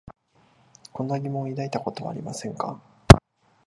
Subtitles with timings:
[0.93, 2.81] こんな疑問を抱いたことはありませんか？